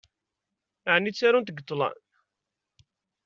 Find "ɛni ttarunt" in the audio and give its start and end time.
0.93-1.47